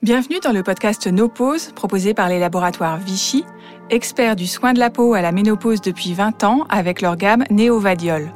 [0.00, 3.44] Bienvenue dans le podcast No Pause proposé par les laboratoires Vichy,
[3.90, 7.42] experts du soin de la peau à la ménopause depuis 20 ans avec leur gamme
[7.50, 8.32] Néovadiol.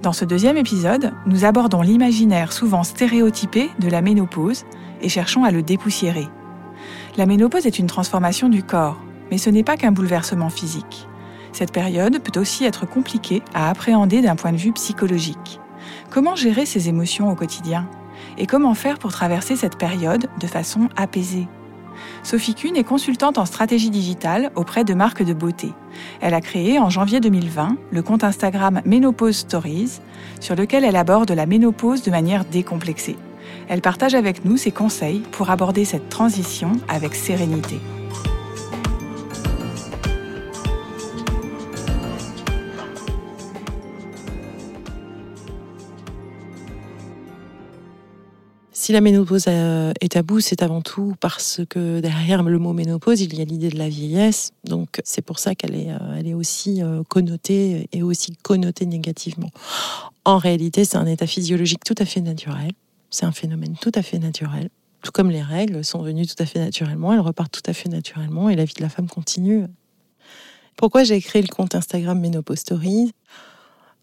[0.00, 4.64] Dans ce deuxième épisode, nous abordons l'imaginaire souvent stéréotypé de la ménopause
[5.02, 6.28] et cherchons à le dépoussiérer.
[7.18, 8.96] La ménopause est une transformation du corps,
[9.30, 11.06] mais ce n'est pas qu'un bouleversement physique.
[11.52, 15.60] Cette période peut aussi être compliquée à appréhender d'un point de vue psychologique.
[16.08, 17.86] Comment gérer ses émotions au quotidien?
[18.40, 21.46] Et comment faire pour traverser cette période de façon apaisée
[22.22, 25.74] Sophie Kuhn est consultante en stratégie digitale auprès de marques de beauté.
[26.22, 30.00] Elle a créé en janvier 2020 le compte Instagram Ménopause Stories,
[30.40, 33.18] sur lequel elle aborde la ménopause de manière décomplexée.
[33.68, 37.78] Elle partage avec nous ses conseils pour aborder cette transition avec sérénité.
[48.82, 53.20] Si la ménopause euh, est tabou, c'est avant tout parce que derrière le mot ménopause,
[53.20, 54.52] il y a l'idée de la vieillesse.
[54.64, 58.86] Donc c'est pour ça qu'elle est, euh, elle est aussi euh, connotée et aussi connotée
[58.86, 59.50] négativement.
[60.24, 62.72] En réalité, c'est un état physiologique tout à fait naturel.
[63.10, 64.70] C'est un phénomène tout à fait naturel.
[65.02, 67.90] Tout comme les règles sont venues tout à fait naturellement, elles repartent tout à fait
[67.90, 69.66] naturellement et la vie de la femme continue.
[70.76, 73.12] Pourquoi j'ai créé le compte Instagram Ménopause Stories?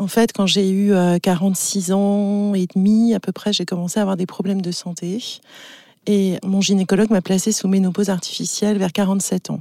[0.00, 3.98] En fait, quand j'ai eu 46 euh, ans et demi, à peu près, j'ai commencé
[3.98, 5.22] à avoir des problèmes de santé.
[6.06, 9.60] Et mon gynécologue m'a placée sous ménopause artificielle vers 47 ans.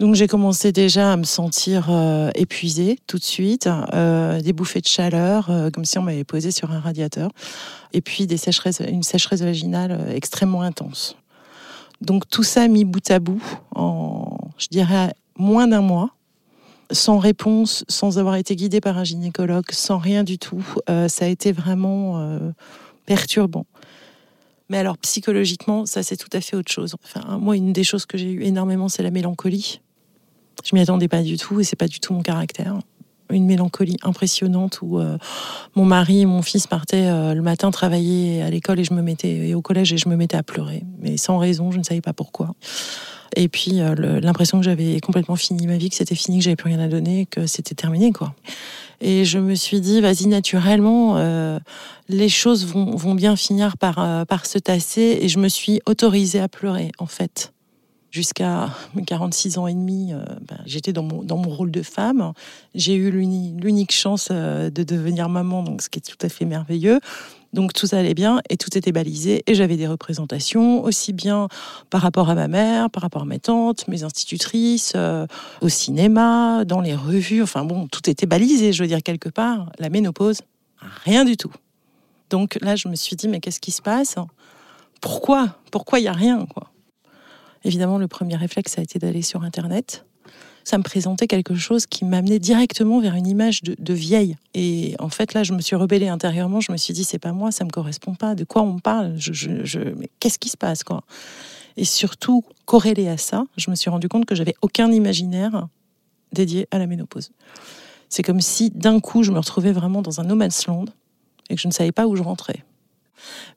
[0.00, 4.80] Donc j'ai commencé déjà à me sentir euh, épuisée tout de suite, euh, des bouffées
[4.80, 7.30] de chaleur, comme si on m'avait posé sur un radiateur,
[7.92, 11.16] et puis des sécheresses, une sécheresse vaginale extrêmement intense.
[12.00, 13.40] Donc tout ça mis bout à bout
[13.76, 16.10] en, je dirais, moins d'un mois
[16.90, 20.64] sans réponse, sans avoir été guidée par un gynécologue, sans rien du tout.
[20.88, 22.50] Euh, ça a été vraiment euh,
[23.06, 23.66] perturbant.
[24.70, 26.94] Mais alors psychologiquement, ça c'est tout à fait autre chose.
[27.04, 29.80] Enfin, moi, une des choses que j'ai eu énormément, c'est la mélancolie.
[30.64, 32.78] Je m'y attendais pas du tout et c'est pas du tout mon caractère.
[33.30, 35.18] Une mélancolie impressionnante où euh,
[35.74, 39.48] mon mari et mon fils partaient le matin travailler à l'école et je me mettais
[39.48, 42.02] et au collège et je me mettais à pleurer, mais sans raison, je ne savais
[42.02, 42.54] pas pourquoi.
[43.36, 46.56] Et puis euh, l'impression que j'avais complètement fini ma vie, que c'était fini, que j'avais
[46.56, 48.34] plus rien à donner, que c'était terminé, quoi.
[49.00, 51.58] Et je me suis dit, vas-y, naturellement, euh,
[52.08, 55.18] les choses vont, vont, bien finir par, euh, par se tasser.
[55.20, 57.52] Et je me suis autorisée à pleurer, en fait.
[58.10, 62.32] Jusqu'à mes 46 ans et demi, ben, j'étais dans mon, dans mon rôle de femme.
[62.74, 67.00] J'ai eu l'unique chance de devenir maman, donc ce qui est tout à fait merveilleux.
[67.54, 71.46] Donc tout allait bien et tout était balisé et j'avais des représentations aussi bien
[71.88, 75.24] par rapport à ma mère, par rapport à mes tantes, mes institutrices, euh,
[75.60, 77.44] au cinéma, dans les revues.
[77.44, 79.70] Enfin bon, tout était balisé, je veux dire quelque part.
[79.78, 80.40] La ménopause,
[81.04, 81.52] rien du tout.
[82.28, 84.16] Donc là, je me suis dit mais qu'est-ce qui se passe?
[85.00, 85.56] Pourquoi?
[85.70, 86.44] Pourquoi il y a rien
[87.62, 90.04] Évidemment, le premier réflexe a été d'aller sur Internet
[90.64, 94.36] ça me présentait quelque chose qui m'amenait directement vers une image de, vieille.
[94.54, 96.60] Et en fait, là, je me suis rebellée intérieurement.
[96.60, 98.34] Je me suis dit, c'est pas moi, ça me correspond pas.
[98.34, 99.16] De quoi on parle?
[99.96, 100.82] Mais qu'est-ce qui se passe,
[101.76, 105.68] Et surtout, corrélé à ça, je me suis rendu compte que j'avais aucun imaginaire
[106.32, 107.30] dédié à la ménopause.
[108.08, 110.86] C'est comme si d'un coup, je me retrouvais vraiment dans un no man's land
[111.50, 112.64] et que je ne savais pas où je rentrais.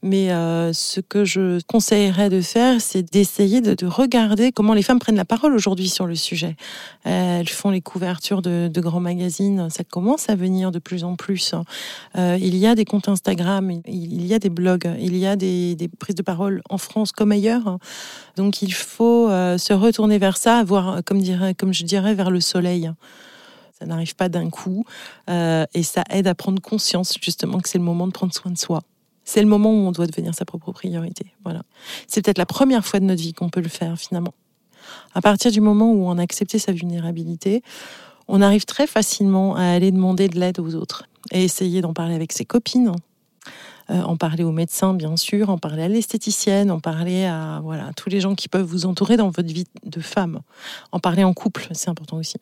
[0.04, 5.00] Mais euh, ce que je conseillerais de faire, c'est d'essayer de, regarder comment les femmes
[5.00, 6.56] prennent la parole aujourd'hui sur le sujet.
[7.04, 11.54] Elles font les couvertures de, grands magazines, ça commence à venir de plus en plus.
[12.18, 15.36] Euh, il y a des comptes Instagram, il y a des blogs, il y a
[15.36, 17.78] des, prises de parole en France comme ailleurs.
[18.36, 22.92] Donc il faut euh, se retourner vers ça, voir, comme, je dirais, vers le soleil.
[23.80, 24.86] Ça n'arrive pas d'un coup
[25.30, 28.58] et ça aide à prendre conscience justement que c'est le moment de prendre soin de
[28.58, 28.82] soi
[29.28, 31.34] c'est le moment où on doit devenir sa propre priorité.
[31.44, 31.62] Voilà.
[32.08, 34.34] C'est peut-être la première fois de notre vie qu'on peut le faire finalement.
[35.14, 37.62] À partir du moment où on a accepté sa vulnérabilité,
[38.30, 42.16] on arrive très facilement à aller demander de l'aide aux autres et essayer d'en parler
[42.16, 42.94] avec ses copines,
[43.90, 47.92] euh, en parler aux médecins bien sûr, en parler à l'esthéticienne, en parler à voilà
[47.98, 50.40] tous les gens qui peuvent vous entourer dans votre vie de femme,
[50.94, 52.38] en parler en couple, c'est important aussi.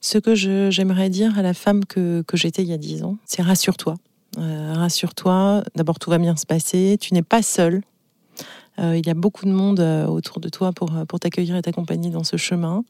[0.00, 3.18] Ce que j'aimerais dire à la femme que, que j'étais il y a dix ans,
[3.26, 3.96] c'est rassure-toi.
[4.40, 7.82] Euh, rassure-toi, d'abord tout va bien se passer, tu n'es pas seul.
[8.78, 11.62] Euh, il y a beaucoup de monde euh, autour de toi pour, pour t'accueillir et
[11.62, 12.84] t'accompagner dans ce chemin.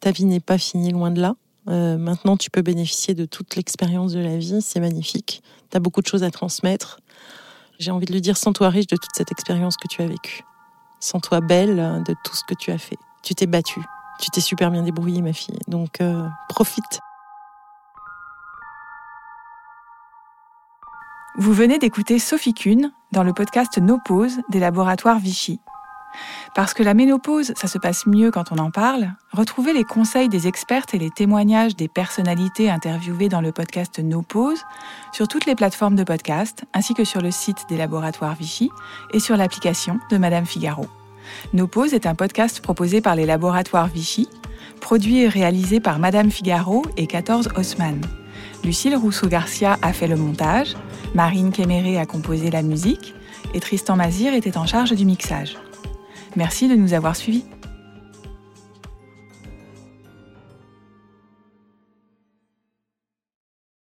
[0.00, 1.36] Ta vie n'est pas finie, loin de là.
[1.66, 5.42] maintenant, tu peux bénéficier de toute l'expérience de la vie, c'est magnifique.
[5.70, 7.00] Tu as beaucoup de choses à transmettre.
[7.78, 10.42] J'ai envie de lui dire, sens-toi riche de toute cette expérience que tu as vécue.
[10.98, 12.98] Sens-toi belle de tout ce que tu as fait.
[13.22, 13.84] Tu t'es battue.
[14.18, 15.58] Tu t'es super bien débrouillée, ma fille.
[15.68, 16.00] Donc,
[16.48, 17.00] profite.
[21.40, 25.60] Vous venez d'écouter Sophie Kuhn dans le podcast No Pause des laboratoires Vichy.
[26.56, 30.28] Parce que la ménopause, ça se passe mieux quand on en parle, retrouvez les conseils
[30.28, 34.64] des expertes et les témoignages des personnalités interviewées dans le podcast No Pause
[35.12, 38.68] sur toutes les plateformes de podcast, ainsi que sur le site des laboratoires Vichy
[39.12, 40.86] et sur l'application de Madame Figaro.
[41.52, 44.28] No Pause est un podcast proposé par les laboratoires Vichy,
[44.80, 48.00] produit et réalisé par Madame Figaro et 14 Haussmann.
[48.64, 50.74] Lucille Rousseau-Garcia a fait le montage,
[51.14, 53.14] Marine Kéméré a composé la musique
[53.54, 55.56] et Tristan Mazir était en charge du mixage.
[56.36, 57.44] Merci de nous avoir suivis.